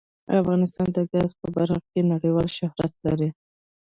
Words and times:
افغانستان 0.41 0.87
د 0.93 0.97
ګاز 1.11 1.31
په 1.39 1.47
برخه 1.55 1.79
کې 1.89 1.99
نړیوال 2.13 2.47
شهرت 2.57 2.93
لري. 3.05 3.29